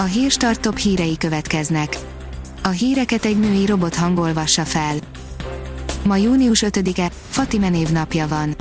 [0.00, 1.96] A hírstart top hírei következnek.
[2.62, 4.96] A híreket egy női robot hangolvassa fel.
[6.04, 8.56] Ma június 5-e, Fatime névnapja van.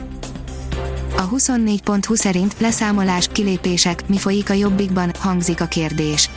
[1.17, 6.29] A 24.20 szerint leszámolás, kilépések, mi folyik a jobbikban, hangzik a kérdés.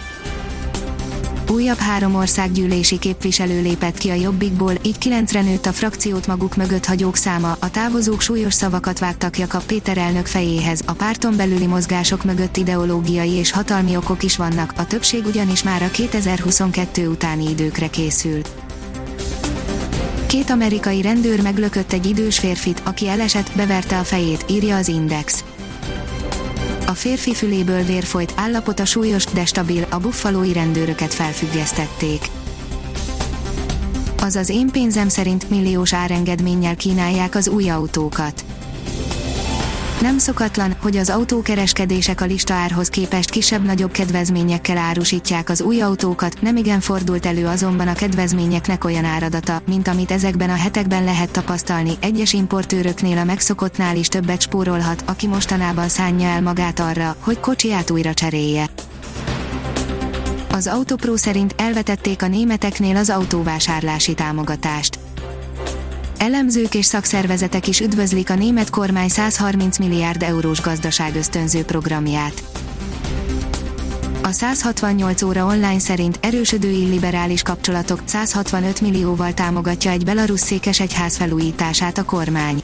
[1.51, 6.84] Újabb három országgyűlési képviselő lépett ki a jobbikból, így kilencre nőtt a frakciót maguk mögött
[6.84, 12.25] hagyók száma, a távozók súlyos szavakat vágtak Jakab Péter elnök fejéhez, a párton belüli mozgások
[12.25, 17.87] mögött ideológiai és hatalmi okok is vannak, a többség ugyanis már a 2022 utáni időkre
[17.89, 18.41] készül.
[20.27, 25.45] Két amerikai rendőr meglökött egy idős férfit, aki elesett, beverte a fejét, írja az Index.
[26.91, 32.25] A férfi füléből vér folyt, állapota súlyos, de stabil, a buffalói rendőröket felfüggesztették.
[34.23, 38.45] Az az én pénzem szerint milliós árengedménnyel kínálják az új autókat.
[40.01, 46.57] Nem szokatlan, hogy az autókereskedések a listaárhoz képest kisebb-nagyobb kedvezményekkel árusítják az új autókat, nem
[46.57, 51.92] igen fordult elő azonban a kedvezményeknek olyan áradata, mint amit ezekben a hetekben lehet tapasztalni,
[52.01, 57.91] egyes importőröknél a megszokottnál is többet spórolhat, aki mostanában szánja el magát arra, hogy kocsiját
[57.91, 58.67] újra cserélje.
[60.53, 65.00] Az Autopro szerint elvetették a németeknél az autóvásárlási támogatást
[66.23, 72.43] Elemzők és szakszervezetek is üdvözlik a német kormány 130 milliárd eurós gazdaságösztönző programját.
[74.23, 81.17] A 168 óra online szerint erősödő illiberális kapcsolatok 165 millióval támogatja egy belarusz székes egyház
[81.17, 82.61] felújítását a kormány.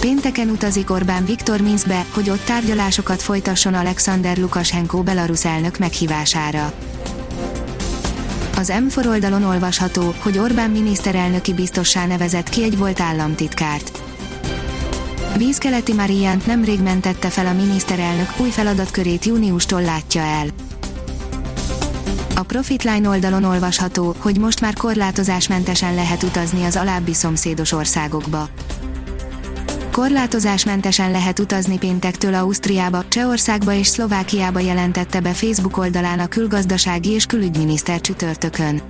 [0.00, 6.72] Pénteken utazik Orbán Viktor Minskbe, hogy ott tárgyalásokat folytasson Alexander Lukashenko belarusz elnök meghívására.
[8.56, 14.02] Az M4 oldalon olvasható, hogy Orbán miniszterelnöki biztossá nevezett ki egy volt államtitkárt.
[15.36, 20.46] Vízkeleti Mariant nemrég mentette fel a miniszterelnök, új feladatkörét júniustól látja el.
[22.36, 28.48] A Profitline oldalon olvasható, hogy most már korlátozásmentesen lehet utazni az alábbi szomszédos országokba.
[29.92, 37.26] Korlátozásmentesen lehet utazni péntektől Ausztriába, Csehországba és Szlovákiába jelentette be Facebook oldalán a külgazdasági és
[37.26, 38.82] külügyminiszter csütörtökön.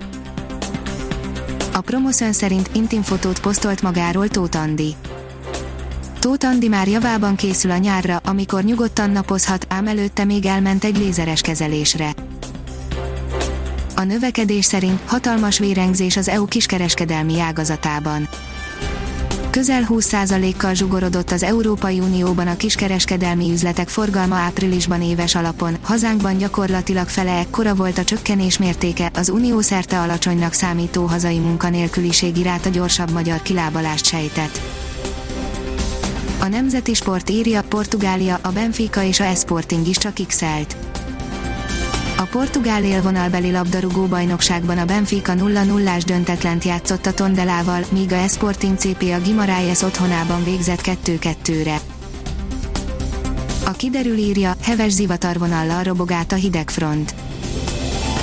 [1.72, 4.94] A Promoszön szerint intim fotót posztolt magáról Tóth Andi.
[6.18, 10.98] Tóth Andi már javában készül a nyárra, amikor nyugodtan napozhat, ám előtte még elment egy
[10.98, 12.14] lézeres kezelésre.
[13.96, 18.28] A növekedés szerint hatalmas vérengzés az EU kiskereskedelmi ágazatában
[19.52, 27.08] Közel 20%-kal zsugorodott az Európai Unióban a kiskereskedelmi üzletek forgalma áprilisban éves alapon, hazánkban gyakorlatilag
[27.08, 33.10] fele ekkora volt a csökkenés mértéke, az unió szerte alacsonynak számító hazai munkanélküliség a gyorsabb
[33.10, 34.60] magyar kilábalást sejtett.
[36.40, 40.91] A nemzeti sport írja, Portugália, a Benfica és a Esporting is csak x -elt.
[42.22, 48.78] A portugál élvonalbeli labdarúgó bajnokságban a Benfica 0-0-ás döntetlent játszott a Tondelával, míg a Esporting
[48.78, 51.80] CP a Gimarayes otthonában végzett 2-2-re.
[53.64, 57.14] A kiderül írja, heves zivatarvonallal robog át a hidegfront.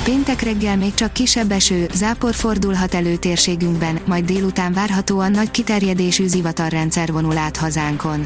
[0.03, 6.27] Péntek reggel még csak kisebb eső, zápor fordulhat elő térségünkben, majd délután várhatóan nagy kiterjedésű
[6.27, 8.25] zivatarrendszer vonul át hazánkon.